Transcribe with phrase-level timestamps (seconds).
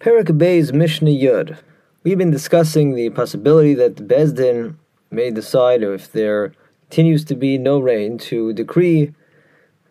[0.00, 1.58] Perek Bay's Mishnah Yud.
[2.04, 4.78] We've been discussing the possibility that the Beis Din
[5.10, 9.12] may decide if there continues to be no rain to decree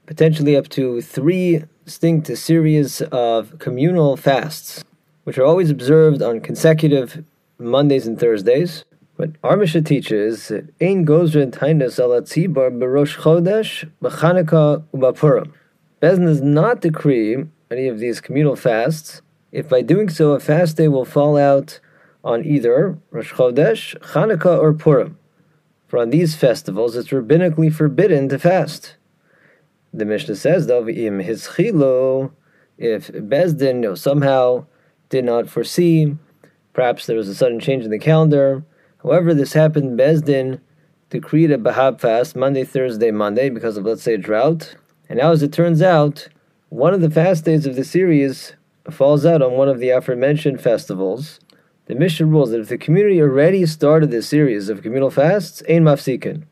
[0.05, 4.85] potentially up to three distinct series of communal fasts,
[5.25, 7.26] which are always observed on consecutive
[7.60, 8.86] Mondays and Thursdays.
[9.18, 15.52] But our Mishnah teaches Ein Gozrin Taanis Ala Tzibar Berosh Chodesh B'Chanukah U'Bapurim.
[16.02, 19.21] Beis Din does not decree any of these communal fasts
[19.58, 21.79] if by doing so a fast day will fall out
[22.24, 25.18] on either Rosh Chodesh, Chanukah, or Purim.
[25.88, 28.98] For on these festivals it's rabbinically forbidden to fast.
[29.92, 32.34] The Mishnah says, im hischilo,
[32.78, 34.67] if Beis Din you know, somehow
[35.09, 36.16] did not foresee,
[36.73, 38.64] perhaps there was a sudden change in the calendar.
[39.02, 40.62] However, this happened, Beis Din
[41.09, 44.76] decreed a Bahab fast Monday, Thursday, Monday because of, let's say, drought.
[45.09, 46.28] And now, as it turns out,
[46.70, 48.53] one of the fast days of the series
[48.94, 51.39] falls out on one of the aforementioned festivals,
[51.86, 55.84] the Mishnah rules that if the community already started this series of communal fasts, ein
[55.84, 56.44] mafsikin,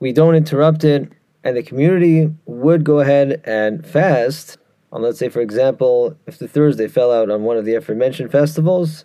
[0.00, 1.10] we don't interrupt it,
[1.44, 4.58] and the community would go ahead and fast
[4.92, 8.30] on, let's say, for example, if the Thursday fell out on one of the aforementioned
[8.30, 9.04] festivals,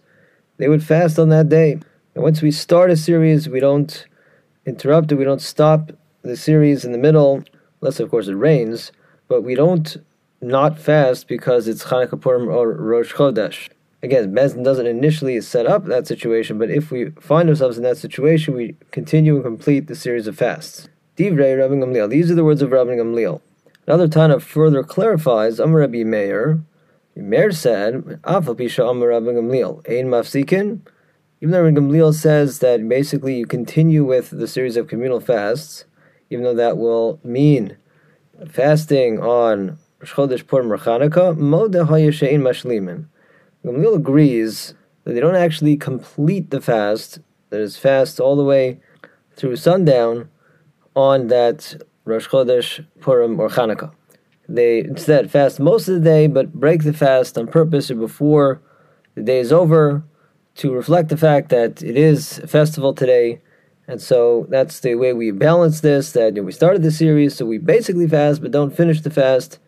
[0.57, 1.79] they would fast on that day.
[2.13, 4.05] And once we start a series, we don't
[4.65, 5.91] interrupt it, we don't stop
[6.23, 7.43] the series in the middle,
[7.81, 8.91] unless, of course, it rains,
[9.27, 9.97] but we don't
[10.41, 13.69] not fast because it's Chanukah Purim or Rosh Chodesh.
[14.03, 17.83] Again, Beis Din doesn't initially set up that situation, but if we find ourselves in
[17.83, 20.87] that situation, we continue and complete the series of fasts.
[21.17, 22.09] Divrei Rabbi Gamliel.
[22.09, 23.41] These are the words of Rabbi Gamliel.
[23.87, 26.59] Another Tana further clarifies, Amar Rabbi Meir.
[27.15, 29.77] Meir said, Afal Pisha Amar Rabbi Gamliel.
[29.89, 30.81] Ein Mafsikin.
[31.41, 35.85] Even though Rabbi Gamliel says that basically you continue with the series of communal fasts,
[36.29, 37.77] even though that will mean
[38.47, 43.05] fasting on Chodesh Purim or Chanukah, Modeh Hayashein Mashlimin.
[43.65, 44.73] Gamliel agrees
[45.03, 48.79] that they don't actually complete the fast, that is fast all the way
[49.35, 50.29] through sundown
[50.95, 53.91] on that Rosh Chodesh Purim or Chanukah.
[54.47, 58.61] They instead fast most of the day, but break the fast on purpose or before
[59.15, 60.03] the day is over
[60.55, 63.41] to reflect the fact that it is a festival today.
[63.87, 66.11] And so that's the way we balance this.
[66.13, 69.09] That you know, we started the series, so we basically fast, but don't finish the
[69.09, 69.59] fast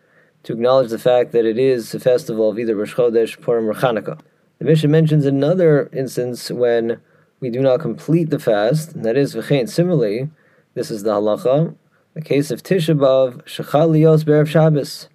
[0.42, 3.74] to acknowledge the fact that it is a festival of either Rosh Chodesh, Purim, or
[3.74, 4.20] Chanukah.
[4.58, 7.00] The Mishnah mentions another instance when
[7.40, 9.68] we do not complete the fast, and that is v'chein.
[9.68, 10.30] Similarly,
[10.74, 11.74] this is the halacha,
[12.14, 15.08] the case of Tisha B'av, Shechal Lios Berev Shabbos.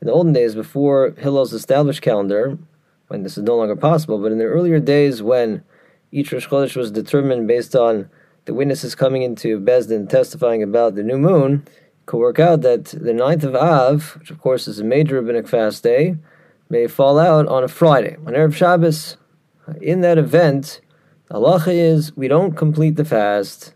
[0.00, 2.58] In the olden days, before Hillel's established calendar,
[3.08, 5.62] when this is no longer possible, but in the earlier days when
[6.12, 8.08] each Rosh Chodesh was determined based on
[8.46, 11.66] the witnesses coming into Beis Din testifying about the new moon,
[12.06, 15.48] could work out that the ninth of Av, which of course is a major rabbinic
[15.48, 16.16] fast day,
[16.70, 19.16] may fall out on a Friday, on Erev Shabbos.
[19.82, 20.80] In that event,
[21.26, 23.74] the halacha is we don't complete the fast.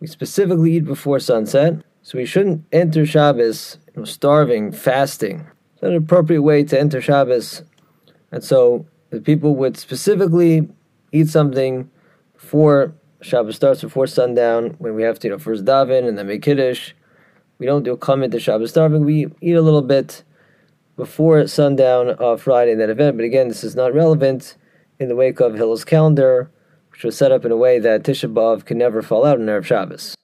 [0.00, 5.46] We specifically eat before sunset, so we shouldn't enter Shabbos you know, starving, fasting.
[5.74, 7.62] It's an appropriate way to enter Shabbos.
[8.32, 10.68] And so the people would specifically
[11.12, 11.90] eat something
[12.34, 16.26] before Shabbos starts, before sundown, when we have to, you know, first daven and then
[16.26, 16.92] make kiddush
[17.58, 19.04] we don't do a comment to Shabbos starving.
[19.04, 20.22] We eat a little bit
[20.96, 23.16] before sundown of Friday in that event.
[23.16, 24.56] But again, this is not relevant
[24.98, 26.50] in the wake of Hillel's calendar,
[26.90, 29.46] which was set up in a way that Tisha B'Av can never fall out in
[29.46, 30.15] Erev Shabbos.